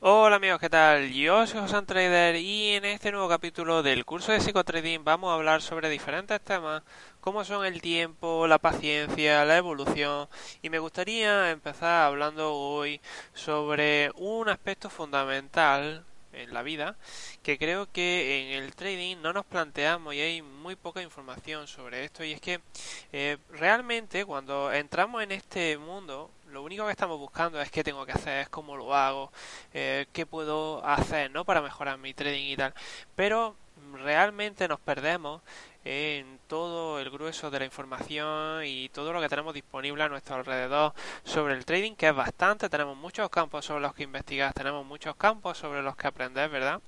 Hola 0.00 0.36
amigos, 0.36 0.60
¿qué 0.60 0.70
tal? 0.70 1.12
Yo 1.12 1.44
soy 1.48 1.60
José 1.60 1.82
Trader 1.82 2.36
y 2.36 2.74
en 2.74 2.84
este 2.84 3.10
nuevo 3.10 3.28
capítulo 3.28 3.82
del 3.82 4.04
curso 4.04 4.30
de 4.30 4.40
psicotrading 4.40 5.02
vamos 5.02 5.28
a 5.28 5.34
hablar 5.34 5.60
sobre 5.60 5.90
diferentes 5.90 6.40
temas 6.40 6.84
como 7.20 7.44
son 7.44 7.66
el 7.66 7.82
tiempo, 7.82 8.46
la 8.46 8.60
paciencia, 8.60 9.44
la 9.44 9.56
evolución 9.56 10.28
y 10.62 10.70
me 10.70 10.78
gustaría 10.78 11.50
empezar 11.50 12.04
hablando 12.04 12.54
hoy 12.54 13.00
sobre 13.34 14.12
un 14.14 14.48
aspecto 14.48 14.88
fundamental 14.88 16.04
en 16.32 16.54
la 16.54 16.62
vida 16.62 16.96
que 17.42 17.58
creo 17.58 17.90
que 17.90 18.54
en 18.54 18.62
el 18.62 18.76
trading 18.76 19.16
no 19.20 19.32
nos 19.32 19.46
planteamos 19.46 20.14
y 20.14 20.20
hay 20.20 20.42
muy 20.42 20.76
poca 20.76 21.02
información 21.02 21.66
sobre 21.66 22.04
esto 22.04 22.22
y 22.22 22.30
es 22.30 22.40
que 22.40 22.60
eh, 23.12 23.36
realmente 23.50 24.24
cuando 24.24 24.72
entramos 24.72 25.24
en 25.24 25.32
este 25.32 25.76
mundo 25.76 26.30
lo 26.50 26.62
único 26.62 26.86
que 26.86 26.92
estamos 26.92 27.18
buscando 27.18 27.60
es 27.60 27.70
qué 27.70 27.84
tengo 27.84 28.06
que 28.06 28.12
hacer, 28.12 28.48
cómo 28.50 28.76
lo 28.76 28.94
hago, 28.94 29.32
eh, 29.72 30.06
qué 30.12 30.26
puedo 30.26 30.84
hacer, 30.84 31.30
¿no? 31.30 31.44
Para 31.44 31.62
mejorar 31.62 31.98
mi 31.98 32.14
trading 32.14 32.52
y 32.52 32.56
tal. 32.56 32.74
Pero 33.14 33.56
realmente 33.92 34.68
nos 34.68 34.80
perdemos 34.80 35.42
en 35.84 36.38
todo 36.48 37.00
el 37.00 37.08
grueso 37.08 37.50
de 37.50 37.60
la 37.60 37.64
información 37.64 38.62
y 38.64 38.88
todo 38.90 39.12
lo 39.12 39.20
que 39.20 39.28
tenemos 39.28 39.54
disponible 39.54 40.02
a 40.02 40.08
nuestro 40.08 40.36
alrededor 40.36 40.92
sobre 41.24 41.54
el 41.54 41.64
trading, 41.64 41.94
que 41.94 42.08
es 42.08 42.14
bastante, 42.14 42.68
tenemos 42.68 42.96
muchos 42.96 43.30
campos 43.30 43.64
sobre 43.64 43.82
los 43.82 43.94
que 43.94 44.02
investigar, 44.02 44.52
tenemos 44.52 44.84
muchos 44.84 45.16
campos 45.16 45.56
sobre 45.56 45.82
los 45.82 45.96
que 45.96 46.08
aprender, 46.08 46.50
¿verdad? 46.50 46.80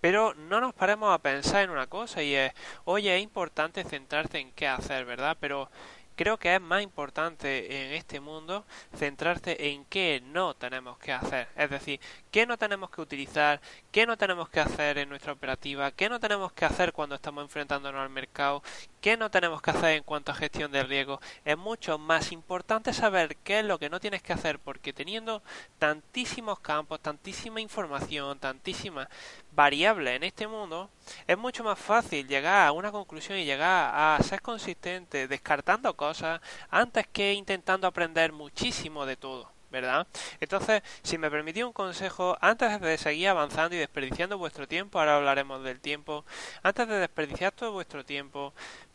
Pero 0.00 0.34
no 0.34 0.60
nos 0.60 0.74
paremos 0.74 1.14
a 1.14 1.18
pensar 1.18 1.62
en 1.62 1.70
una 1.70 1.86
cosa 1.86 2.22
y 2.22 2.34
es, 2.34 2.52
oye, 2.84 3.16
es 3.16 3.22
importante 3.22 3.84
centrarte 3.84 4.38
en 4.38 4.52
qué 4.52 4.68
hacer, 4.68 5.04
¿verdad? 5.04 5.36
Pero 5.40 5.70
creo 6.16 6.38
que 6.38 6.54
es 6.54 6.60
más 6.60 6.82
importante 6.82 7.86
en 7.86 7.92
este 7.94 8.20
mundo 8.20 8.64
centrarse 8.96 9.56
en 9.70 9.84
qué 9.86 10.22
no 10.24 10.54
tenemos 10.54 10.98
que 10.98 11.12
hacer. 11.12 11.48
Es 11.56 11.70
decir, 11.70 12.00
qué 12.30 12.46
no 12.46 12.56
tenemos 12.56 12.90
que 12.90 13.00
utilizar, 13.00 13.60
qué 13.90 14.06
no 14.06 14.16
tenemos 14.16 14.48
que 14.48 14.60
hacer 14.60 14.98
en 14.98 15.08
nuestra 15.08 15.32
operativa, 15.32 15.90
qué 15.90 16.08
no 16.08 16.20
tenemos 16.20 16.52
que 16.52 16.64
hacer 16.64 16.92
cuando 16.92 17.14
estamos 17.14 17.44
enfrentándonos 17.44 18.00
al 18.00 18.10
mercado, 18.10 18.62
qué 19.02 19.16
no 19.16 19.30
tenemos 19.30 19.60
que 19.60 19.72
hacer 19.72 19.96
en 19.96 20.04
cuanto 20.04 20.30
a 20.30 20.36
gestión 20.36 20.70
de 20.70 20.84
riesgo. 20.84 21.20
Es 21.44 21.58
mucho 21.58 21.98
más 21.98 22.30
importante 22.30 22.94
saber 22.94 23.36
qué 23.38 23.58
es 23.58 23.64
lo 23.64 23.78
que 23.78 23.90
no 23.90 23.98
tienes 24.00 24.22
que 24.22 24.32
hacer 24.32 24.60
porque 24.60 24.92
teniendo 24.92 25.42
tantísimos 25.78 26.60
campos, 26.60 27.00
tantísima 27.00 27.60
información, 27.60 28.38
tantísimas 28.38 29.08
variables 29.50 30.16
en 30.16 30.22
este 30.22 30.46
mundo, 30.46 30.88
es 31.26 31.36
mucho 31.36 31.64
más 31.64 31.78
fácil 31.78 32.28
llegar 32.28 32.68
a 32.68 32.72
una 32.72 32.92
conclusión 32.92 33.38
y 33.38 33.44
llegar 33.44 33.92
a 33.92 34.22
ser 34.22 34.40
consistente 34.40 35.26
descartando 35.26 35.94
cosas 35.94 36.40
antes 36.70 37.06
que 37.08 37.34
intentando 37.34 37.88
aprender 37.88 38.32
muchísimo 38.32 39.04
de 39.04 39.16
todo. 39.16 39.50
¿verdad? 39.72 40.06
Entonces, 40.38 40.82
si 41.02 41.16
me 41.16 41.30
permitís 41.30 41.64
un 41.64 41.72
consejo, 41.72 42.36
antes 42.42 42.78
de 42.78 42.98
seguir 42.98 43.28
avanzando 43.28 43.74
y 43.74 43.78
desperdiciando 43.78 44.36
vuestro 44.36 44.68
tiempo, 44.68 44.98
ahora 45.00 45.16
hablaremos 45.16 45.64
del 45.64 45.80
tiempo, 45.80 46.26
antes 46.62 46.86
de 46.86 46.98
desperdiciar 46.98 47.52
todo 47.52 47.72
vuestro 47.72 48.04
tiempo, 48.04 48.52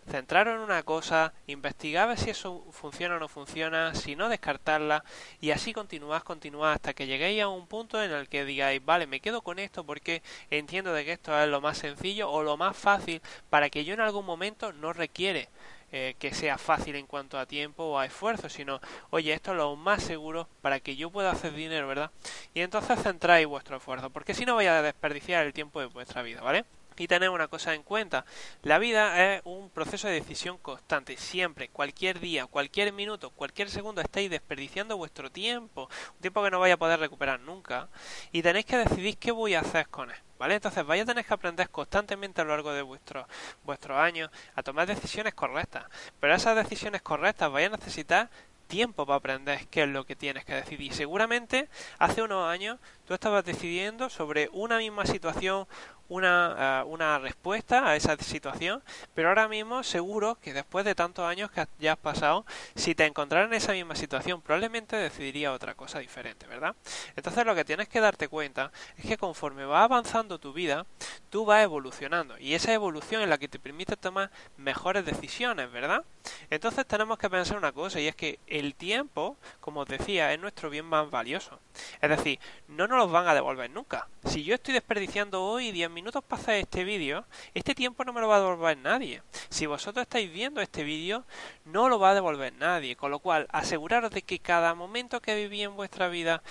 centraros 0.08 0.56
en 0.56 0.62
una 0.62 0.84
cosa, 0.84 1.34
investigad 1.48 2.16
si 2.18 2.30
eso 2.30 2.66
funciona 2.72 3.16
o 3.16 3.20
no 3.20 3.28
funciona, 3.28 3.94
si 3.94 4.16
no 4.16 4.30
descartarla 4.30 5.04
y 5.42 5.52
así 5.52 5.74
continuad, 5.74 6.24
continuad 6.24 6.74
hasta 6.74 6.94
que 6.94 7.08
lleguéis 7.08 7.42
a 7.44 7.50
un 7.50 7.68
punto 7.68 8.02
en 8.02 8.12
el 8.12 8.30
que 8.30 8.46
digáis, 8.46 8.84
vale, 8.84 9.08
me 9.08 9.20
quedo 9.20 9.42
con 9.42 9.60
esto 9.60 9.84
porque 9.84 10.24
entiendo 10.50 10.94
de 10.94 11.06
que 11.06 11.14
esto 11.14 11.38
es 11.40 11.48
lo 11.50 11.62
más 11.62 11.78
sencillo 11.78 12.30
o 12.32 12.44
lo 12.44 12.58
más 12.58 12.78
fácil 12.78 13.22
para 13.50 13.70
que 13.70 13.86
yo 13.86 13.94
en 13.94 14.02
algún 14.02 14.26
momento 14.26 14.74
no 14.74 14.94
requiere 14.94 15.50
eh, 15.92 16.16
que 16.20 16.34
sea 16.34 16.58
fácil 16.58 16.96
en 16.96 17.08
cuanto 17.08 17.40
a 17.40 17.46
tiempo 17.46 17.84
o 17.84 17.98
a 17.98 18.06
esfuerzo, 18.06 18.50
sino, 18.50 18.82
oye, 19.10 19.34
esto 19.34 19.52
es 19.52 19.58
lo 19.58 19.76
más 19.78 20.04
seguro 20.04 20.50
para 20.62 20.82
que 20.82 20.98
yo 20.98 21.10
pueda 21.10 21.32
hacer 21.32 21.54
dinero, 21.54 21.88
¿verdad? 21.88 22.12
Y 22.54 22.60
entonces 22.62 23.02
centráis 23.02 23.48
vuestro 23.48 23.78
esfuerzo, 23.78 24.10
porque 24.10 24.34
si 24.34 24.46
no 24.46 24.56
vais 24.56 24.70
a 24.70 24.82
desperdiciar 24.82 25.46
el 25.46 25.54
tiempo 25.54 25.80
de 25.80 25.86
vuestra 25.86 26.24
vida, 26.24 26.42
¿vale? 26.42 26.66
Y 26.98 27.08
tener 27.08 27.30
una 27.30 27.48
cosa 27.48 27.76
en 27.76 27.84
cuenta, 27.84 28.26
la 28.64 28.80
vida 28.80 29.36
es 29.36 29.42
un 29.46 29.70
proceso 29.70 30.08
de 30.08 30.16
decisión 30.16 30.58
constante, 30.58 31.16
siempre, 31.16 31.70
cualquier 31.70 32.20
día, 32.20 32.48
cualquier 32.48 32.92
minuto, 32.92 33.30
cualquier 33.30 33.70
segundo 33.70 34.02
estáis 34.02 34.30
desperdiciando 34.30 34.98
vuestro 34.98 35.32
tiempo, 35.32 35.90
un 36.16 36.22
tiempo 36.22 36.44
que 36.44 36.52
no 36.52 36.60
vais 36.60 36.74
a 36.74 36.78
poder 36.78 37.00
recuperar 37.00 37.40
nunca, 37.40 37.88
y 38.32 38.42
tenéis 38.42 38.66
que 38.66 38.78
decidir 38.78 39.18
qué 39.18 39.32
voy 39.32 39.54
a 39.54 39.60
hacer 39.60 39.88
con 39.90 40.10
él. 40.10 40.18
¿Vale? 40.40 40.54
Entonces 40.54 40.86
vais 40.86 41.02
a 41.02 41.06
tener 41.06 41.26
que 41.26 41.34
aprender 41.34 41.68
constantemente 41.70 42.42
a 42.42 42.44
lo 42.44 42.52
largo 42.52 42.72
de 42.72 42.84
vuestros 42.84 43.26
vuestros 43.64 43.98
años 43.98 44.30
a 44.54 44.62
tomar 44.62 44.86
decisiones 44.86 45.34
correctas. 45.34 45.86
Pero 46.20 46.36
esas 46.36 46.56
decisiones 46.56 47.02
correctas 47.02 47.52
vais 47.52 47.68
a 47.68 47.76
necesitar 47.76 48.30
tiempo 48.68 49.06
para 49.06 49.18
aprender 49.18 49.68
qué 49.68 49.84
es 49.84 49.90
lo 49.90 50.06
que 50.06 50.16
tienes 50.16 50.46
que 50.46 50.54
decidir. 50.54 50.94
Seguramente 50.94 51.70
hace 51.98 52.22
unos 52.22 52.48
años 52.48 52.78
tú 53.08 53.14
estabas 53.14 53.44
decidiendo 53.46 54.10
sobre 54.10 54.50
una 54.52 54.78
misma 54.78 55.06
situación, 55.06 55.68
una, 56.10 56.84
uh, 56.84 56.88
una 56.88 57.20
respuesta 57.20 57.88
a 57.88 57.96
esa 57.96 58.18
situación, 58.18 58.84
pero 59.14 59.30
ahora 59.30 59.48
mismo 59.48 59.84
seguro 59.84 60.38
que 60.42 60.54
después 60.54 60.86
de 60.86 60.96
tantos 60.96 61.26
años 61.26 61.52
que 61.52 61.66
ya 61.80 61.94
has 61.94 62.00
pasado, 62.00 62.46
si 62.76 62.96
te 62.96 63.06
encontraras 63.06 63.48
en 63.48 63.56
esa 63.56 63.74
misma 63.74 63.96
situación, 63.96 64.42
probablemente 64.42 64.96
decidiría 64.96 65.54
otra 65.54 65.76
cosa 65.76 66.00
diferente, 66.00 66.48
¿verdad? 66.48 66.76
Entonces 67.16 67.46
lo 67.46 67.56
que 67.56 67.66
tienes 67.66 67.90
que 67.90 68.00
darte 68.00 68.28
cuenta 68.28 68.72
es 68.98 69.06
que 69.06 69.18
conforme 69.18 69.66
va 69.66 69.84
avanzando 69.84 70.40
tu 70.40 70.54
vida, 70.54 70.86
tú 71.30 71.46
vas 71.46 71.64
evolucionando 71.64 72.38
y 72.38 72.54
esa 72.54 72.74
evolución 72.74 73.22
es 73.22 73.30
la 73.30 73.38
que 73.38 73.48
te 73.48 73.60
permite 73.60 73.96
tomar 73.98 74.32
mejores 74.58 75.06
decisiones, 75.06 75.72
¿verdad? 75.72 76.04
Entonces 76.50 76.86
tenemos 76.86 77.18
que 77.18 77.30
pensar 77.30 77.58
una 77.58 77.72
cosa 77.72 78.00
y 78.00 78.08
es 78.08 78.16
que 78.16 78.40
el 78.48 78.76
tiempo, 78.76 79.38
como 79.60 79.82
os 79.82 79.88
decía, 79.88 80.34
es 80.34 80.40
nuestro 80.40 80.70
bien 80.70 80.86
más 80.86 81.10
valioso. 81.10 81.60
Es 82.02 82.10
decir, 82.10 82.40
no 82.68 82.88
nos 82.88 82.98
lo 82.98 83.08
van 83.08 83.28
a 83.28 83.34
devolver 83.34 83.70
nunca. 83.70 84.08
Si 84.26 84.44
yo 84.44 84.56
estoy 84.56 84.74
desperdiciando 84.74 85.44
hoy 85.44 85.72
10 85.72 85.90
minutos 85.98 86.24
hacer 86.30 86.56
este 86.60 86.84
vídeo, 86.84 87.26
este 87.56 87.74
tiempo 87.74 88.06
no 88.06 88.14
me 88.14 88.22
lo 88.22 88.28
va 88.28 88.36
a 88.36 88.40
devolver 88.40 88.78
nadie. 88.78 89.24
Si 89.50 89.66
vosotros 89.66 90.04
estáis 90.04 90.32
viendo 90.32 90.62
este 90.62 90.84
vídeo, 90.84 91.26
no 91.66 91.90
lo 91.90 91.98
va 91.98 92.12
a 92.12 92.14
devolver 92.14 92.54
nadie. 92.54 92.96
Con 92.96 93.10
lo 93.10 93.18
cual, 93.18 93.48
aseguraros 93.52 94.12
de 94.12 94.22
que 94.22 94.38
cada 94.38 94.76
momento 94.76 95.20
que 95.20 95.36
viví 95.36 95.64
en 95.64 95.76
vuestra 95.76 96.08
vida 96.08 96.44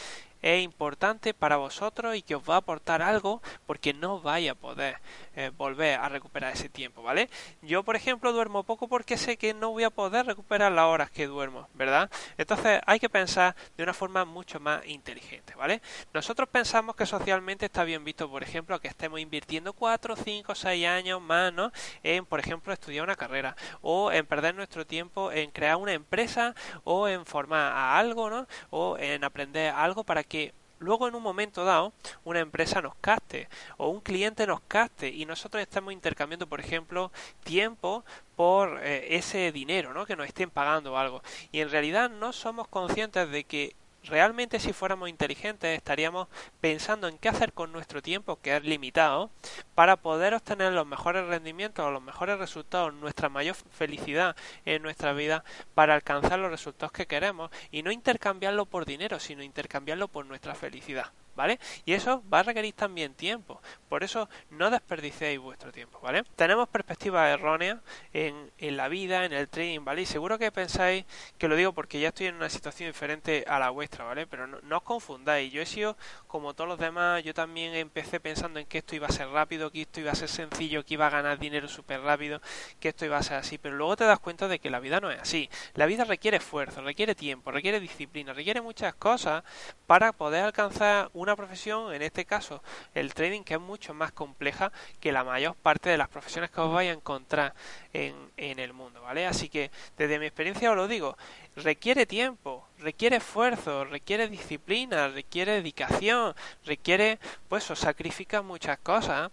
es 0.43 0.63
importante 0.63 1.35
para 1.35 1.57
vosotros 1.57 2.17
y 2.17 2.23
que 2.23 2.35
os 2.35 2.49
va 2.49 2.55
a 2.55 2.59
aportar 2.59 3.03
algo 3.03 3.43
porque 3.67 3.95
no 3.95 4.21
vais 4.21 4.51
a 4.51 4.55
poder 4.55 4.99
eh, 5.35 5.51
volver 5.57 5.99
a 5.99 6.09
recuperar 6.09 6.53
ese 6.53 6.69
tiempo, 6.69 7.03
¿vale? 7.03 7.29
Yo, 7.63 7.83
por 7.83 7.97
ejemplo, 7.97 8.33
duermo 8.33 8.63
poco 8.63 8.89
porque 8.89 9.17
sé 9.17 9.37
que 9.37 9.55
no 9.55 9.71
voy 9.71 9.85
a 9.85 9.91
poder 9.91 10.27
recuperar 10.27 10.73
las 10.73 10.87
horas 10.87 11.11
que 11.11 11.27
duermo, 11.27 11.69
¿verdad? 11.75 12.11
Entonces 12.39 12.81
hay 12.87 12.99
que 12.99 13.09
pensar 13.09 13.55
de 13.77 13.83
una 13.83 13.95
forma 13.95 14.25
mucho 14.25 14.61
más 14.61 14.87
inteligente, 14.87 15.55
¿vale? 15.55 15.83
Nosotros 16.13 16.49
pensamos 16.49 16.97
que 16.97 17.07
socialmente 17.07 17.67
está 17.67 17.85
bien 17.85 18.05
visto, 18.05 18.31
por 18.31 18.43
ejemplo, 18.43 18.81
que 18.81 18.89
estemos 18.89 19.21
invirtiendo 19.21 19.73
4, 19.73 20.17
5, 20.17 20.55
6 20.55 20.87
años 20.87 21.21
más, 21.21 21.53
¿no? 21.53 21.73
En, 22.03 22.25
por 22.25 22.41
ejemplo, 22.41 22.73
estudiar 22.73 23.05
una 23.05 23.17
carrera 23.17 23.57
o 23.83 24.13
en 24.13 24.27
perder 24.27 24.55
nuestro 24.55 24.87
tiempo 24.87 25.33
en 25.33 25.51
crear 25.51 25.77
una 25.77 25.93
empresa 25.93 26.55
o 26.85 27.09
en 27.09 27.27
formar 27.27 27.73
a 27.73 27.99
algo, 27.99 28.31
¿no? 28.31 28.47
O 28.71 28.97
en 28.99 29.25
aprender 29.25 29.73
algo 29.75 30.05
para 30.05 30.25
que 30.25 30.36
luego 30.79 31.09
en 31.09 31.15
un 31.15 31.23
momento 31.23 31.65
dado 31.65 31.93
una 32.25 32.41
empresa 32.41 32.83
nos 32.83 32.95
caste 32.97 33.49
o 33.77 33.89
un 33.89 34.01
cliente 34.01 34.47
nos 34.47 34.61
caste 34.63 35.09
y 35.09 35.25
nosotros 35.25 35.63
estamos 35.63 35.93
intercambiando 35.93 36.47
por 36.47 36.61
ejemplo 36.61 37.11
tiempo 37.45 38.05
por 38.35 38.81
eh, 38.83 39.17
ese 39.17 39.53
dinero 39.53 39.95
¿no? 39.95 40.07
que 40.07 40.17
nos 40.17 40.27
estén 40.27 40.51
pagando 40.51 40.99
algo 40.99 41.23
y 41.53 41.61
en 41.61 41.71
realidad 41.71 42.11
no 42.11 42.33
somos 42.33 42.69
conscientes 42.69 43.31
de 43.31 43.45
que 43.45 43.75
realmente 44.09 44.61
si 44.61 44.73
fuéramos 44.73 45.09
inteligentes 45.09 45.77
estaríamos 45.77 46.29
pensando 46.61 47.09
en 47.09 47.19
qué 47.19 47.29
hacer 47.29 47.53
con 47.53 47.73
nuestro 47.73 48.03
tiempo, 48.03 48.39
que 48.41 48.57
es 48.57 48.65
limitado, 48.65 49.31
para 49.75 49.97
poder 49.97 50.35
obtener 50.35 50.73
los 50.73 50.87
mejores 50.87 51.27
rendimientos 51.27 51.85
o 51.85 51.91
los 51.91 52.03
mejores 52.03 52.39
resultados, 52.39 52.95
nuestra 52.95 53.29
mayor 53.29 53.55
felicidad 53.55 54.37
en 54.65 54.83
nuestra 54.83 55.13
vida, 55.13 55.45
para 55.75 55.95
alcanzar 55.95 56.39
los 56.39 56.51
resultados 56.51 56.93
que 56.93 57.07
queremos 57.07 57.51
y 57.71 57.83
no 57.83 57.91
intercambiarlo 57.91 58.67
por 58.67 58.87
dinero, 58.87 59.21
sino 59.21 59.43
intercambiarlo 59.43 60.09
por 60.09 60.27
nuestra 60.27 60.55
felicidad. 60.55 61.13
¿Vale? 61.37 61.61
Y 61.85 61.93
eso 61.93 62.25
va 62.33 62.41
a 62.41 62.43
requerir 62.43 62.75
también 62.75 63.15
tiempo. 63.15 63.61
Por 63.89 64.03
eso 64.03 64.29
no 64.51 64.71
desperdicéis 64.71 65.39
vuestro 65.39 65.71
tiempo, 65.71 66.01
¿vale? 66.01 66.25
Tenemos 66.35 66.69
perspectivas 66.69 67.33
erróneas 67.33 67.79
en, 68.13 68.51
en 68.59 68.77
la 68.77 68.89
vida, 68.89 69.25
en 69.25 69.33
el 69.33 69.49
trading, 69.49 69.85
¿vale? 69.85 70.03
Y 70.03 70.07
seguro 70.07 70.39
que 70.39 70.51
pensáis 70.51 71.05
que 71.39 71.49
lo 71.49 71.55
digo 71.57 71.73
porque 71.73 72.01
ya 72.01 72.09
estoy 72.09 72.27
en 72.27 72.37
una 72.37 72.49
situación 72.49 72.89
diferente 72.89 73.45
a 73.47 73.59
la 73.59 73.71
vuestra, 73.71 74.05
¿vale? 74.05 74.27
Pero 74.27 74.47
no, 74.47 74.77
os 74.77 74.83
confundáis. 74.83 75.53
Yo 75.53 75.63
he 75.63 75.67
sido 75.67 75.97
como 76.27 76.55
todos 76.55 76.69
los 76.69 76.79
demás, 76.79 77.23
yo 77.23 77.35
también 77.35 77.75
empecé 77.75 78.19
pensando 78.19 78.59
en 78.59 78.67
que 78.67 78.79
esto 78.79 78.97
iba 78.97 79.07
a 79.07 79.13
ser 79.13 79.29
rápido, 79.29 79.71
que 79.71 79.83
esto 79.83 80.01
iba 80.01 80.13
a 80.13 80.15
ser 80.15 80.29
sencillo, 80.29 80.85
que 80.85 80.95
iba 80.95 81.07
a 81.07 81.11
ganar 81.11 81.39
dinero 81.39 81.69
súper 81.69 82.01
rápido, 82.01 82.41
que 82.81 82.89
esto 82.89 83.05
iba 83.05 83.19
a 83.19 83.23
ser 83.23 83.37
así. 83.37 83.59
Pero 83.59 83.77
luego 83.77 83.97
te 83.97 84.05
das 84.05 84.19
cuenta 84.19 84.49
de 84.49 84.59
que 84.59 84.71
la 84.71 84.81
vida 84.81 85.01
no 85.01 85.11
es 85.11 85.21
así. 85.21 85.51
La 85.75 85.87
vida 85.87 86.05
requiere 86.05 86.39
esfuerzo, 86.39 86.81
requiere 86.83 87.15
tiempo, 87.15 87.51
requiere 87.51 87.81
disciplina, 87.81 88.33
requiere 88.33 88.61
muchas 88.61 88.95
cosas 88.95 89.45
para 89.87 90.13
poder 90.13 90.45
alcanzar 90.45 91.11
una 91.27 91.35
profesión, 91.35 91.93
en 91.93 92.03
este 92.03 92.25
caso 92.25 92.63
el 92.95 93.13
trading, 93.13 93.43
que 93.43 93.55
es 93.55 93.61
mucho 93.61 93.93
más 93.95 94.13
compleja 94.13 94.71
que 95.01 95.11
la 95.11 95.25
mayor 95.25 95.57
parte 95.57 95.91
de 95.91 95.99
las 95.99 96.09
profesiones 96.09 96.51
que 96.51 96.61
os 96.61 96.73
vais 96.73 96.89
a 96.89 96.93
encontrar 96.93 97.53
en, 97.93 98.15
en 98.37 98.61
el 98.61 98.73
mundo, 98.73 99.03
¿vale? 99.03 99.27
Así 99.27 99.49
que 99.49 99.73
desde 99.99 100.21
mi 100.21 100.27
experiencia 100.27 100.71
os 100.71 100.77
lo 100.77 100.87
digo, 100.87 101.17
requiere 101.57 102.07
tiempo, 102.07 102.69
requiere 102.79 103.17
esfuerzo, 103.17 103.85
requiere 103.85 104.29
disciplina, 104.29 105.09
requiere 105.09 105.53
dedicación, 105.53 106.35
requiere, 106.65 107.19
pues 107.49 107.69
os 107.73 107.81
sacrifica 107.81 108.41
muchas 108.43 108.79
cosas, 108.79 109.33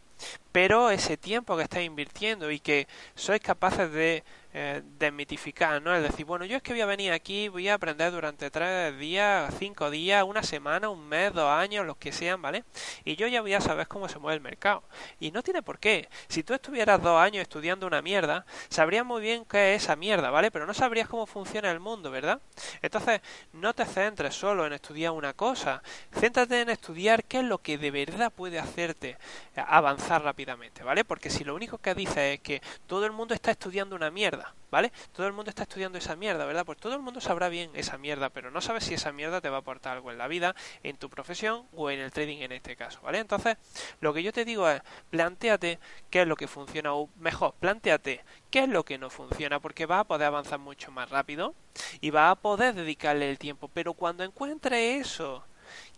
pero 0.52 0.90
ese 0.90 1.16
tiempo 1.16 1.56
que 1.56 1.64
estáis 1.64 1.86
invirtiendo 1.86 2.50
y 2.50 2.60
que 2.60 2.88
sois 3.14 3.42
capaces 3.42 3.92
de 3.92 4.24
eh, 4.56 4.84
desmitificar, 5.00 5.82
¿no? 5.82 5.96
Es 5.96 6.04
decir, 6.04 6.26
bueno, 6.26 6.46
yo 6.46 6.58
es 6.58 6.62
que 6.62 6.74
voy 6.74 6.82
a 6.82 6.86
venir 6.86 7.12
aquí, 7.12 7.48
voy 7.48 7.70
a 7.70 7.74
aprender 7.74 8.12
durante 8.12 8.52
tres 8.52 8.98
días, 9.00 9.52
cinco 9.58 9.90
días, 9.90 10.24
una 10.24 10.44
semana, 10.44 10.90
un 10.90 11.08
mes, 11.08 11.34
dos 11.34 11.50
años, 11.50 11.86
los 11.86 11.98
que 11.98 12.12
sean, 12.12 12.42
¿vale? 12.42 12.64
Y 13.04 13.16
yo 13.16 13.28
ya 13.28 13.42
voy 13.42 13.54
a 13.54 13.62
saber 13.62 13.88
cómo 13.88 14.08
se 14.08 14.20
mueve 14.20 14.36
el 14.36 14.42
mercado. 14.42 14.84
Y 15.20 15.32
no 15.32 15.42
tiene 15.42 15.64
por 15.64 15.80
qué. 15.80 16.08
Si 16.28 16.44
tú 16.44 16.54
estuvieras 16.54 17.02
dos 17.02 17.20
años 17.20 17.42
estudiando 17.42 17.88
una 17.88 18.02
mierda, 18.02 18.46
sabrías 18.70 19.06
muy 19.06 19.22
bien 19.22 19.44
qué 19.46 19.74
es 19.76 19.84
esa 19.84 19.96
mierda, 19.96 20.30
¿vale? 20.30 20.52
Pero 20.52 20.66
no 20.66 20.74
sabrías 20.74 21.08
cómo 21.08 21.26
funciona 21.26 21.72
el 21.72 21.80
mundo, 21.80 22.12
¿verdad? 22.12 22.40
Entonces, 22.82 23.22
no 23.54 23.74
te 23.74 23.86
centres 23.86 24.36
solo 24.36 24.68
en 24.68 24.74
estudiar 24.74 25.12
una 25.12 25.34
cosa. 25.34 25.82
Céntrate 26.12 26.62
en 26.62 26.70
estudiar 26.70 27.24
qué 27.24 27.40
es 27.40 27.46
lo 27.46 27.58
que 27.58 27.78
de 27.78 27.92
verdad 27.92 28.32
puede 28.32 28.60
hacerte 28.60 29.18
avanzar 29.56 30.24
rápidamente, 30.24 30.84
¿vale? 30.84 31.06
Porque 31.06 31.30
si 31.30 31.44
lo 31.44 31.56
único 31.56 31.78
que 31.78 31.96
dices 31.96 32.36
es 32.36 32.40
que 32.42 32.62
todo 32.88 33.06
el 33.06 33.12
mundo 33.12 33.34
está 33.34 33.52
estudiando 33.52 33.96
una 33.96 34.12
mierda, 34.12 34.43
¿vale? 34.72 34.92
Todo 35.12 35.28
el 35.28 35.34
mundo 35.34 35.50
está 35.50 35.64
estudiando 35.64 35.98
esa 35.98 36.16
mierda, 36.16 36.46
¿verdad? 36.46 36.66
Pues 36.66 36.80
todo 36.80 36.96
el 36.96 37.02
mundo 37.02 37.22
sabrá 37.22 37.50
bien 37.50 37.70
esa 37.76 37.98
mierda, 37.98 38.30
pero 38.30 38.50
no 38.50 38.60
sabes 38.60 38.86
si 38.86 38.96
esa 38.96 39.12
mierda 39.12 39.40
te 39.40 39.50
va 39.50 39.58
a 39.58 39.60
aportar 39.60 39.94
algo 39.94 40.12
en 40.12 40.18
la 40.18 40.28
vida, 40.28 40.56
en 40.82 40.98
tu 40.98 41.10
profesión 41.10 41.68
o 41.74 41.92
en 41.92 42.00
el 42.00 42.12
trading 42.12 42.40
en 42.40 42.52
este 42.52 42.76
caso, 42.76 43.00
¿vale? 43.04 43.20
Entonces, 43.20 43.58
lo 44.00 44.14
que 44.14 44.24
yo 44.24 44.34
te 44.34 44.46
digo 44.46 44.68
es, 44.68 44.82
planteate 45.12 45.80
qué 46.10 46.22
es 46.24 46.28
lo 46.28 46.36
que 46.36 46.48
funciona, 46.48 46.94
o 46.94 47.10
mejor, 47.18 47.54
planteate 47.60 48.24
qué 48.50 48.64
es 48.64 48.70
lo 48.70 48.84
que 48.84 48.98
no 48.98 49.10
funciona, 49.10 49.60
porque 49.60 49.86
vas 49.86 50.02
a 50.02 50.04
poder 50.06 50.28
avanzar 50.28 50.60
mucho 50.60 50.92
más 50.92 51.10
rápido 51.10 51.54
y 52.02 52.10
vas 52.10 52.32
a 52.32 52.36
poder 52.36 52.74
dedicarle 52.74 53.30
el 53.30 53.38
tiempo, 53.38 53.70
pero 53.74 53.94
cuando 53.94 54.24
encuentres 54.24 55.06
eso, 55.06 55.44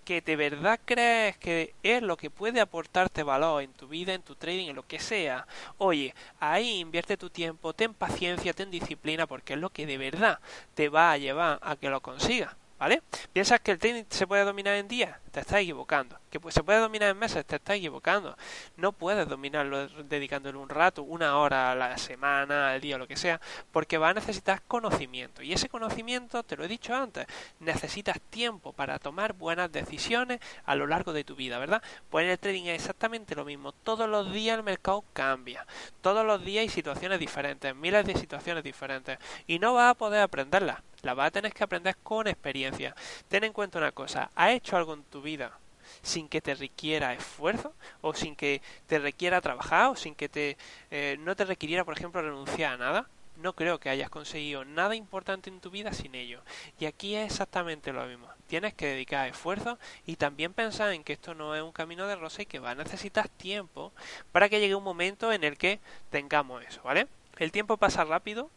que 0.05 0.21
de 0.21 0.35
verdad 0.35 0.79
crees 0.85 1.37
que 1.37 1.73
es 1.83 2.01
lo 2.01 2.15
que 2.15 2.29
puede 2.29 2.61
aportarte 2.61 3.23
valor 3.23 3.63
en 3.63 3.73
tu 3.73 3.87
vida, 3.87 4.13
en 4.13 4.21
tu 4.21 4.35
trading, 4.35 4.69
en 4.69 4.75
lo 4.75 4.87
que 4.87 4.99
sea, 4.99 5.47
oye, 5.77 6.13
ahí 6.39 6.79
invierte 6.79 7.17
tu 7.17 7.29
tiempo, 7.29 7.73
ten 7.73 7.93
paciencia, 7.93 8.53
ten 8.53 8.71
disciplina, 8.71 9.27
porque 9.27 9.53
es 9.53 9.59
lo 9.59 9.71
que 9.71 9.85
de 9.85 9.97
verdad 9.97 10.39
te 10.75 10.89
va 10.89 11.11
a 11.11 11.17
llevar 11.17 11.59
a 11.61 11.75
que 11.75 11.89
lo 11.89 12.01
consigas. 12.01 12.55
¿Vale? 12.77 13.01
¿Piensas 13.31 13.61
que 13.61 13.71
el 13.71 13.79
trading 13.79 14.03
se 14.09 14.27
puede 14.27 14.43
dominar 14.43 14.75
en 14.75 14.89
días? 14.89 15.17
Te 15.31 15.39
estás 15.39 15.61
equivocando. 15.61 16.19
¿Que 16.29 16.39
se 16.51 16.61
puede 16.61 16.79
dominar 16.79 17.09
en 17.09 17.17
meses? 17.17 17.45
Te 17.45 17.55
estás 17.55 17.77
equivocando. 17.77 18.35
No 18.75 18.91
puedes 18.91 19.29
dominarlo 19.29 19.87
dedicándole 19.87 20.57
un 20.57 20.67
rato, 20.67 21.03
una 21.03 21.37
hora 21.37 21.71
a 21.71 21.75
la 21.75 21.97
semana, 21.97 22.71
al 22.71 22.81
día, 22.81 22.97
lo 22.97 23.07
que 23.07 23.15
sea, 23.15 23.39
porque 23.71 23.97
va 23.97 24.09
a 24.09 24.13
necesitar 24.13 24.61
conocimiento. 24.67 25.41
Y 25.41 25.53
ese 25.53 25.69
conocimiento, 25.69 26.43
te 26.43 26.57
lo 26.57 26.65
he 26.65 26.67
dicho 26.67 26.93
antes, 26.93 27.27
necesitas 27.61 28.19
tiempo 28.29 28.73
para 28.73 28.99
tomar 28.99 29.33
buenas 29.33 29.71
decisiones 29.71 30.41
a 30.65 30.75
lo 30.75 30.85
largo 30.85 31.13
de 31.13 31.23
tu 31.23 31.35
vida, 31.35 31.57
¿verdad? 31.59 31.81
Pues 32.09 32.25
en 32.25 32.31
el 32.31 32.39
trading 32.39 32.63
es 32.65 32.81
exactamente 32.81 33.35
lo 33.35 33.45
mismo. 33.45 33.71
Todos 33.71 34.09
los 34.09 34.33
días 34.33 34.57
el 34.57 34.63
mercado 34.63 35.05
cambia. 35.13 35.65
Todos 36.01 36.25
los 36.25 36.43
días 36.43 36.63
hay 36.63 36.69
situaciones 36.69 37.19
diferentes, 37.19 37.73
miles 37.73 38.05
de 38.05 38.15
situaciones 38.15 38.65
diferentes. 38.65 39.17
Y 39.47 39.59
no 39.59 39.73
vas 39.73 39.91
a 39.91 39.93
poder 39.93 40.21
aprenderlas 40.21 40.81
la 41.05 41.13
vas 41.13 41.27
a 41.27 41.31
tener 41.31 41.53
que 41.53 41.63
aprender 41.63 41.95
con 42.03 42.27
experiencia. 42.27 42.95
Ten 43.29 43.43
en 43.43 43.53
cuenta 43.53 43.77
una 43.77 43.91
cosa, 43.91 44.29
¿has 44.35 44.51
hecho 44.51 44.75
algo 44.75 44.93
en 44.93 45.03
tu 45.03 45.21
vida 45.21 45.57
sin 46.01 46.27
que 46.27 46.41
te 46.41 46.55
requiera 46.55 47.13
esfuerzo 47.13 47.73
o 48.01 48.13
sin 48.13 48.35
que 48.35 48.61
te 48.87 48.97
requiera 48.97 49.39
trabajar 49.39 49.91
o 49.91 49.95
sin 49.95 50.15
que 50.15 50.27
te 50.27 50.57
eh, 50.89 51.15
no 51.19 51.35
te 51.35 51.45
requiriera 51.45 51.85
por 51.85 51.95
ejemplo 51.95 52.23
renunciar 52.23 52.73
a 52.73 52.77
nada 52.77 53.07
no 53.37 53.53
creo 53.53 53.79
que 53.79 53.89
hayas 53.89 54.09
conseguido 54.09 54.65
nada 54.65 54.95
importante 54.95 55.49
en 55.49 55.59
tu 55.59 55.69
vida 55.69 55.91
sin 55.93 56.15
ello. 56.15 56.41
Y 56.79 56.85
aquí 56.85 57.15
es 57.15 57.31
exactamente 57.31 57.91
lo 57.91 58.05
mismo. 58.05 58.27
Tienes 58.47 58.73
que 58.73 58.87
dedicar 58.87 59.27
esfuerzo 59.27 59.77
y 60.05 60.15
también 60.15 60.53
pensar 60.53 60.93
en 60.93 61.03
que 61.03 61.13
esto 61.13 61.33
no 61.33 61.55
es 61.55 61.61
un 61.61 61.71
camino 61.71 62.07
de 62.07 62.15
rosa 62.15 62.43
y 62.43 62.45
que 62.45 62.59
va 62.59 62.71
a 62.71 62.75
necesitar 62.75 63.27
tiempo 63.27 63.91
para 64.31 64.49
que 64.49 64.59
llegue 64.59 64.75
un 64.75 64.83
momento 64.83 65.31
en 65.33 65.43
el 65.43 65.57
que 65.57 65.79
tengamos 66.11 66.63
eso 66.63 66.81
vale 66.83 67.07
el 67.37 67.51
tiempo 67.51 67.77
pasa 67.77 68.05
rápido 68.05 68.49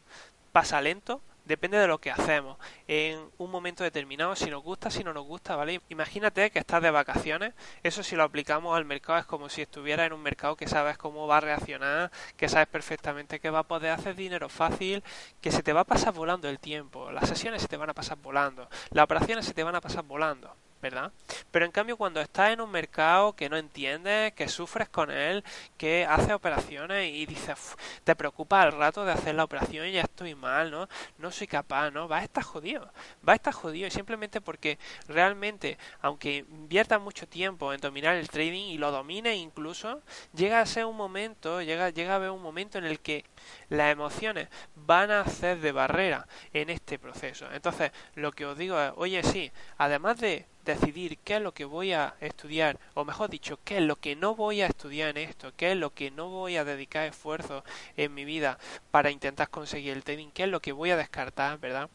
pasa 0.52 0.80
lento 0.80 1.20
depende 1.48 1.78
de 1.78 1.86
lo 1.86 1.98
que 1.98 2.10
hacemos 2.10 2.58
en 2.86 3.18
un 3.38 3.50
momento 3.50 3.82
determinado, 3.82 4.36
si 4.36 4.50
nos 4.50 4.62
gusta, 4.62 4.90
si 4.90 5.02
no 5.02 5.12
nos 5.14 5.24
gusta, 5.24 5.56
¿vale? 5.56 5.80
Imagínate 5.88 6.50
que 6.50 6.58
estás 6.58 6.82
de 6.82 6.90
vacaciones, 6.90 7.54
eso 7.82 8.02
si 8.02 8.16
lo 8.16 8.22
aplicamos 8.22 8.76
al 8.76 8.84
mercado 8.84 9.18
es 9.18 9.24
como 9.24 9.48
si 9.48 9.62
estuviera 9.62 10.04
en 10.04 10.12
un 10.12 10.22
mercado 10.22 10.56
que 10.56 10.68
sabes 10.68 10.98
cómo 10.98 11.26
va 11.26 11.38
a 11.38 11.40
reaccionar, 11.40 12.12
que 12.36 12.48
sabes 12.48 12.68
perfectamente 12.68 13.40
que 13.40 13.50
va 13.50 13.60
a 13.60 13.62
poder 13.62 13.92
hacer 13.92 14.14
dinero 14.14 14.48
fácil, 14.50 15.02
que 15.40 15.50
se 15.50 15.62
te 15.62 15.72
va 15.72 15.80
a 15.80 15.84
pasar 15.84 16.12
volando 16.12 16.48
el 16.48 16.58
tiempo, 16.58 17.10
las 17.10 17.28
sesiones 17.28 17.62
se 17.62 17.68
te 17.68 17.78
van 17.78 17.90
a 17.90 17.94
pasar 17.94 18.18
volando, 18.18 18.68
las 18.90 19.04
operaciones 19.04 19.46
se 19.46 19.54
te 19.54 19.64
van 19.64 19.74
a 19.74 19.80
pasar 19.80 20.04
volando. 20.04 20.54
¿Verdad? 20.80 21.12
Pero 21.50 21.64
en 21.64 21.72
cambio 21.72 21.96
cuando 21.96 22.20
estás 22.20 22.50
en 22.50 22.60
un 22.60 22.70
mercado 22.70 23.34
que 23.34 23.48
no 23.48 23.56
entiendes, 23.56 24.32
que 24.32 24.48
sufres 24.48 24.88
con 24.88 25.10
él, 25.10 25.44
que 25.76 26.06
hace 26.06 26.32
operaciones 26.32 27.12
y 27.12 27.26
dices, 27.26 27.76
te 28.04 28.14
preocupa 28.14 28.62
al 28.62 28.72
rato 28.72 29.04
de 29.04 29.12
hacer 29.12 29.34
la 29.34 29.44
operación 29.44 29.86
y 29.86 29.92
ya 29.92 30.02
estoy 30.02 30.34
mal, 30.34 30.70
¿no? 30.70 30.88
No 31.19 31.30
soy 31.30 31.46
capaz, 31.46 31.90
¿no? 31.90 32.08
Va 32.08 32.19
a 32.19 32.25
estar 32.25 32.44
jodido, 32.44 32.90
va 33.26 33.32
a 33.32 33.36
estar 33.36 33.52
jodido 33.52 33.90
simplemente 33.90 34.40
porque 34.40 34.78
realmente, 35.08 35.78
aunque 36.00 36.38
inviertas 36.48 37.00
mucho 37.00 37.26
tiempo 37.26 37.72
en 37.72 37.81
dominar 37.81 38.16
el 38.16 38.28
trading 38.28 38.69
y 38.69 38.78
lo 38.78 38.90
domines 38.90 39.36
incluso, 39.36 40.02
llega 40.34 40.60
a 40.60 40.66
ser 40.66 40.84
un 40.84 40.96
momento, 40.96 41.62
llega, 41.62 41.90
llega 41.90 42.12
a 42.12 42.16
haber 42.16 42.31
un 42.31 42.42
momento 42.42 42.78
en 42.78 42.84
el 42.84 43.00
que 43.00 43.24
las 43.69 43.92
emociones 43.92 44.48
van 44.74 45.10
a 45.10 45.20
hacer 45.20 45.60
de 45.60 45.72
barrera 45.72 46.26
en 46.52 46.70
este 46.70 46.98
proceso. 46.98 47.46
Entonces, 47.52 47.92
lo 48.14 48.32
que 48.32 48.46
os 48.46 48.56
digo 48.56 48.81
es, 48.81 48.92
oye, 48.96 49.22
sí, 49.22 49.50
además 49.76 50.19
de 50.19 50.46
decidir 50.69 51.19
qué 51.19 51.37
es 51.37 51.43
lo 51.43 51.53
que 51.53 51.65
voy 51.65 51.93
a 51.93 52.15
estudiar, 52.20 52.79
o 52.94 53.05
mejor 53.05 53.31
dicho, 53.31 53.59
qué 53.65 53.79
es 53.79 53.82
lo 53.82 53.97
que 53.97 54.17
no 54.17 54.34
voy 54.34 54.60
a 54.60 54.67
estudiar 54.67 55.17
en 55.17 55.29
esto, 55.29 55.53
qué 55.56 55.72
es 55.72 55.77
lo 55.77 55.94
que 55.94 56.10
no 56.10 56.29
voy 56.29 56.56
a 56.56 56.65
dedicar 56.65 57.06
esfuerzo 57.06 57.65
en 57.96 58.15
mi 58.15 58.25
vida 58.25 58.58
para 58.91 59.10
intentar 59.10 59.48
conseguir 59.51 59.94
el 59.94 60.05
trading, 60.05 60.29
qué 60.31 60.44
es 60.44 60.48
lo 60.48 60.60
que 60.60 60.72
voy 60.72 60.91
a 60.91 60.96
descartar, 60.96 61.58
¿verdad? 61.58 61.89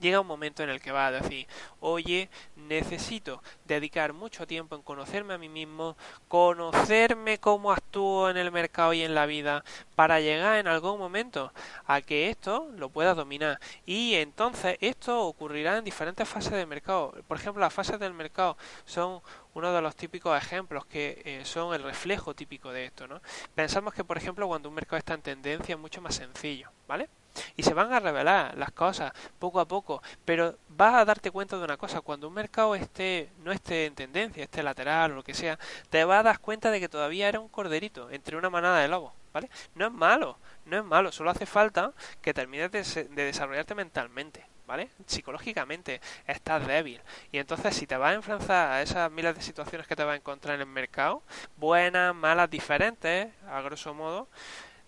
Llega 0.00 0.20
un 0.20 0.26
momento 0.26 0.62
en 0.62 0.70
el 0.70 0.80
que 0.80 0.92
va 0.92 1.06
a 1.06 1.12
decir, 1.12 1.46
oye, 1.80 2.30
necesito 2.56 3.42
dedicar 3.64 4.12
mucho 4.12 4.46
tiempo 4.46 4.76
en 4.76 4.82
conocerme 4.82 5.34
a 5.34 5.38
mí 5.38 5.48
mismo, 5.48 5.96
conocerme 6.28 7.38
cómo 7.38 7.72
actúo 7.72 8.30
en 8.30 8.36
el 8.36 8.52
mercado 8.52 8.92
y 8.92 9.02
en 9.02 9.14
la 9.14 9.26
vida, 9.26 9.64
para 9.94 10.20
llegar 10.20 10.58
en 10.58 10.68
algún 10.68 10.98
momento 10.98 11.52
a 11.86 12.00
que 12.00 12.30
esto 12.30 12.68
lo 12.76 12.88
pueda 12.88 13.14
dominar. 13.14 13.60
Y 13.86 14.14
entonces 14.14 14.76
esto 14.80 15.22
ocurrirá 15.22 15.78
en 15.78 15.84
diferentes 15.84 16.28
fases 16.28 16.52
del 16.52 16.66
mercado. 16.66 17.14
Por 17.26 17.36
ejemplo, 17.36 17.60
las 17.60 17.72
fases 17.72 17.98
del 17.98 18.14
mercado 18.14 18.56
son 18.84 19.20
uno 19.54 19.72
de 19.72 19.80
los 19.80 19.94
típicos 19.96 20.36
ejemplos 20.36 20.84
que 20.86 21.22
eh, 21.24 21.44
son 21.44 21.74
el 21.74 21.82
reflejo 21.82 22.34
típico 22.34 22.72
de 22.72 22.86
esto, 22.86 23.06
¿no? 23.06 23.20
Pensamos 23.54 23.94
que, 23.94 24.04
por 24.04 24.16
ejemplo, 24.16 24.48
cuando 24.48 24.68
un 24.68 24.74
mercado 24.74 24.98
está 24.98 25.14
en 25.14 25.22
tendencia 25.22 25.74
es 25.74 25.80
mucho 25.80 26.00
más 26.00 26.14
sencillo, 26.16 26.70
¿vale? 26.88 27.08
Y 27.56 27.62
se 27.62 27.74
van 27.74 27.92
a 27.92 28.00
revelar 28.00 28.56
las 28.56 28.72
cosas 28.72 29.12
poco 29.38 29.60
a 29.60 29.66
poco, 29.66 30.02
pero 30.24 30.56
vas 30.68 30.94
a 30.94 31.04
darte 31.04 31.30
cuenta 31.30 31.56
de 31.56 31.64
una 31.64 31.76
cosa, 31.76 32.00
cuando 32.00 32.28
un 32.28 32.34
mercado 32.34 32.74
esté 32.74 33.30
no 33.42 33.52
esté 33.52 33.86
en 33.86 33.94
tendencia, 33.94 34.44
esté 34.44 34.62
lateral 34.62 35.12
o 35.12 35.16
lo 35.16 35.24
que 35.24 35.34
sea, 35.34 35.58
te 35.90 36.04
vas 36.04 36.20
a 36.20 36.24
dar 36.24 36.40
cuenta 36.40 36.70
de 36.70 36.80
que 36.80 36.88
todavía 36.88 37.28
era 37.28 37.40
un 37.40 37.48
corderito 37.48 38.10
entre 38.10 38.36
una 38.36 38.50
manada 38.50 38.80
de 38.80 38.88
lobos, 38.88 39.12
¿vale? 39.32 39.50
No 39.74 39.86
es 39.86 39.92
malo, 39.92 40.38
no 40.66 40.78
es 40.78 40.84
malo, 40.84 41.12
solo 41.12 41.30
hace 41.30 41.46
falta 41.46 41.92
que 42.20 42.34
termines 42.34 42.70
de, 42.70 43.04
desarrollarte 43.14 43.74
mentalmente. 43.74 44.46
¿vale? 44.66 44.88
Psicológicamente 45.06 46.00
estás 46.26 46.66
débil. 46.66 46.98
Y 47.30 47.36
entonces 47.36 47.76
si 47.76 47.86
te 47.86 47.98
vas 47.98 48.12
a 48.12 48.14
enfrentar 48.14 48.70
a 48.72 48.80
esas 48.80 49.10
miles 49.10 49.34
de 49.34 49.42
situaciones 49.42 49.86
que 49.86 49.94
te 49.94 50.04
vas 50.04 50.14
a 50.14 50.16
encontrar 50.16 50.54
en 50.54 50.62
el 50.62 50.66
mercado, 50.66 51.22
buenas, 51.58 52.14
malas, 52.14 52.48
diferentes, 52.48 53.28
a 53.46 53.60
grosso 53.60 53.92
modo, 53.92 54.26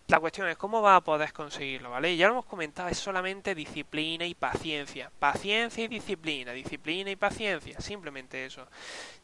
La 0.09 0.21
cuestión 0.21 0.47
es 0.47 0.57
cómo 0.57 0.83
va 0.83 0.95
a 0.95 1.01
poder 1.01 1.33
conseguirlo, 1.33 1.91
¿vale? 1.91 2.17
Ya 2.17 2.29
lo 2.29 2.35
hemos 2.35 2.45
comentado, 2.45 2.89
es 2.89 2.97
solamente 2.97 3.57
disciplina 3.57 4.25
y 4.25 4.37
paciencia. 4.37 5.11
Paciencia 5.19 5.83
y 5.83 5.89
disciplina, 5.89 6.53
disciplina 6.53 7.11
y 7.11 7.17
paciencia, 7.17 7.81
simplemente 7.81 8.45
eso. 8.45 8.69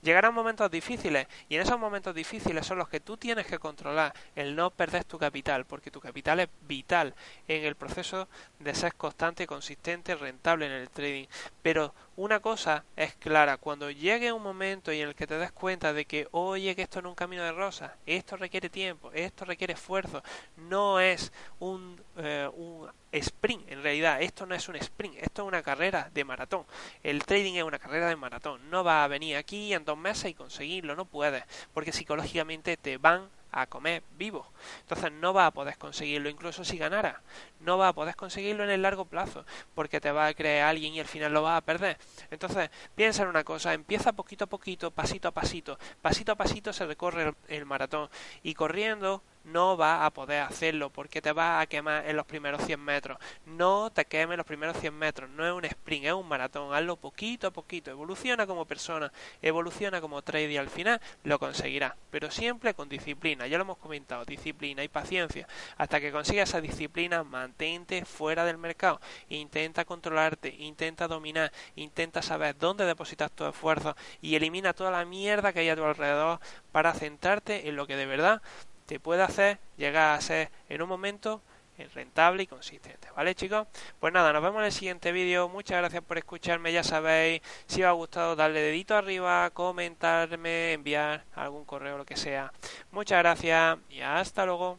Llegarán 0.02 0.34
momentos 0.34 0.68
difíciles 0.72 1.28
y 1.48 1.54
en 1.54 1.62
esos 1.62 1.78
momentos 1.78 2.16
difíciles 2.16 2.66
son 2.66 2.78
los 2.78 2.88
que 2.88 2.98
tú 2.98 3.16
tienes 3.16 3.46
que 3.46 3.60
controlar, 3.60 4.12
el 4.34 4.56
no 4.56 4.70
perder 4.70 5.04
tu 5.04 5.18
capital, 5.18 5.66
porque 5.66 5.92
tu 5.92 6.00
capital 6.00 6.40
es 6.40 6.48
vital 6.62 7.14
en 7.46 7.64
el 7.64 7.76
proceso 7.76 8.28
de 8.58 8.74
ser 8.74 8.96
constante, 8.96 9.46
consistente, 9.46 10.16
rentable 10.16 10.66
en 10.66 10.72
el 10.72 10.90
trading. 10.90 11.26
Pero 11.62 11.94
una 12.16 12.40
cosa 12.40 12.84
es 12.96 13.14
clara, 13.14 13.56
cuando 13.56 13.88
llegue 13.88 14.32
un 14.32 14.42
momento 14.42 14.90
en 14.90 15.06
el 15.06 15.14
que 15.14 15.28
te 15.28 15.38
des 15.38 15.52
cuenta 15.52 15.92
de 15.92 16.06
que, 16.06 16.26
oye, 16.32 16.74
que 16.74 16.82
esto 16.82 17.00
no 17.00 17.10
es 17.10 17.12
un 17.12 17.16
camino 17.16 17.44
de 17.44 17.52
rosas, 17.52 17.92
esto 18.04 18.36
requiere 18.36 18.68
tiempo, 18.68 19.12
esto 19.12 19.44
requiere 19.44 19.74
esfuerzo, 19.74 20.24
no 20.56 20.71
es 21.00 21.32
un, 21.58 22.00
eh, 22.16 22.48
un 22.54 22.88
sprint, 23.12 23.70
en 23.70 23.82
realidad, 23.82 24.22
esto 24.22 24.46
no 24.46 24.54
es 24.54 24.68
un 24.68 24.76
sprint, 24.76 25.16
esto 25.18 25.42
es 25.42 25.48
una 25.48 25.62
carrera 25.62 26.10
de 26.12 26.24
maratón. 26.24 26.64
El 27.02 27.24
trading 27.24 27.54
es 27.54 27.64
una 27.64 27.78
carrera 27.78 28.08
de 28.08 28.16
maratón, 28.16 28.70
no 28.70 28.82
va 28.84 29.04
a 29.04 29.08
venir 29.08 29.36
aquí 29.36 29.74
en 29.74 29.84
dos 29.84 29.98
meses 29.98 30.30
y 30.30 30.34
conseguirlo, 30.34 30.96
no 30.96 31.04
puedes, 31.04 31.44
porque 31.74 31.92
psicológicamente 31.92 32.76
te 32.76 32.96
van 32.96 33.28
a 33.52 33.66
comer 33.66 34.02
vivo. 34.16 34.46
Entonces 34.80 35.12
no 35.12 35.32
va 35.32 35.46
a 35.46 35.50
poder 35.50 35.78
conseguirlo, 35.78 36.28
incluso 36.28 36.64
si 36.64 36.78
ganara. 36.78 37.22
No 37.60 37.78
va 37.78 37.88
a 37.88 37.92
poder 37.92 38.16
conseguirlo 38.16 38.64
en 38.64 38.70
el 38.70 38.82
largo 38.82 39.04
plazo, 39.04 39.44
porque 39.74 40.00
te 40.00 40.10
va 40.10 40.26
a 40.26 40.34
creer 40.34 40.64
alguien 40.64 40.94
y 40.94 41.00
al 41.00 41.06
final 41.06 41.32
lo 41.32 41.42
vas 41.42 41.58
a 41.58 41.64
perder. 41.64 41.98
Entonces, 42.30 42.70
piensa 42.94 43.22
en 43.22 43.28
una 43.28 43.44
cosa, 43.44 43.74
empieza 43.74 44.12
poquito 44.12 44.44
a 44.44 44.48
poquito, 44.48 44.90
pasito 44.90 45.28
a 45.28 45.32
pasito. 45.32 45.78
Pasito 46.00 46.32
a 46.32 46.36
pasito 46.36 46.72
se 46.72 46.86
recorre 46.86 47.34
el, 47.48 47.66
maratón. 47.66 48.08
Y 48.42 48.54
corriendo 48.54 49.22
no 49.44 49.76
va 49.76 50.06
a 50.06 50.10
poder 50.10 50.42
hacerlo 50.42 50.90
porque 50.90 51.20
te 51.20 51.32
va 51.32 51.60
a 51.60 51.66
quemar 51.66 52.06
en 52.06 52.16
los 52.16 52.26
primeros 52.26 52.64
100 52.64 52.80
metros. 52.80 53.18
No 53.44 53.90
te 53.90 54.04
quemes 54.04 54.36
los 54.36 54.46
primeros 54.46 54.76
100 54.78 54.94
metros, 54.94 55.30
no 55.30 55.46
es 55.46 55.52
un 55.52 55.64
sprint, 55.64 56.06
es 56.06 56.12
un 56.12 56.28
maratón. 56.28 56.74
Hazlo 56.74 56.96
poquito 56.96 57.48
a 57.48 57.50
poquito, 57.50 57.90
evoluciona 57.90 58.46
como 58.46 58.64
persona, 58.66 59.12
evoluciona 59.40 60.00
como 60.00 60.22
trader 60.22 60.50
y 60.50 60.56
al 60.56 60.70
final 60.70 61.00
lo 61.24 61.38
conseguirás. 61.38 61.94
Pero 62.10 62.30
siempre 62.30 62.74
con 62.74 62.88
disciplina, 62.88 63.41
ya 63.46 63.58
lo 63.58 63.64
hemos 63.64 63.78
comentado, 63.78 64.24
disciplina 64.24 64.82
y 64.84 64.88
paciencia. 64.88 65.46
Hasta 65.76 66.00
que 66.00 66.12
consigas 66.12 66.48
esa 66.48 66.60
disciplina, 66.60 67.24
mantente 67.24 68.04
fuera 68.04 68.44
del 68.44 68.58
mercado. 68.58 69.00
Intenta 69.28 69.84
controlarte, 69.84 70.54
intenta 70.58 71.08
dominar, 71.08 71.52
intenta 71.76 72.22
saber 72.22 72.56
dónde 72.58 72.84
depositar 72.84 73.30
tu 73.30 73.46
esfuerzo 73.46 73.96
y 74.20 74.34
elimina 74.34 74.72
toda 74.72 74.90
la 74.90 75.04
mierda 75.04 75.52
que 75.52 75.60
hay 75.60 75.68
a 75.68 75.76
tu 75.76 75.84
alrededor 75.84 76.40
para 76.72 76.94
centrarte 76.94 77.68
en 77.68 77.76
lo 77.76 77.86
que 77.86 77.96
de 77.96 78.06
verdad 78.06 78.42
te 78.86 79.00
puede 79.00 79.22
hacer 79.22 79.58
llegar 79.76 80.16
a 80.16 80.20
ser 80.20 80.50
en 80.68 80.82
un 80.82 80.88
momento 80.88 81.40
rentable 81.88 82.44
y 82.44 82.46
consistente, 82.46 83.08
¿vale 83.16 83.34
chicos? 83.34 83.66
Pues 84.00 84.12
nada, 84.12 84.32
nos 84.32 84.42
vemos 84.42 84.60
en 84.60 84.66
el 84.66 84.72
siguiente 84.72 85.12
vídeo, 85.12 85.48
muchas 85.48 85.78
gracias 85.78 86.02
por 86.02 86.18
escucharme, 86.18 86.72
ya 86.72 86.84
sabéis, 86.84 87.42
si 87.66 87.82
os 87.82 87.88
ha 87.88 87.92
gustado 87.92 88.36
darle 88.36 88.60
dedito 88.60 88.96
arriba, 88.96 89.50
comentarme, 89.50 90.72
enviar 90.72 91.24
algún 91.34 91.64
correo, 91.64 91.98
lo 91.98 92.04
que 92.04 92.16
sea. 92.16 92.52
Muchas 92.90 93.18
gracias 93.18 93.78
y 93.90 94.00
hasta 94.00 94.46
luego. 94.46 94.78